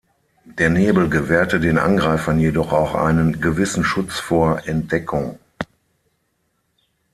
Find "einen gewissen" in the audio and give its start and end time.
2.95-3.83